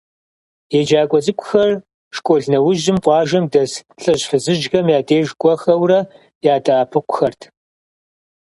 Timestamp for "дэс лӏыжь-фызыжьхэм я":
3.51-4.99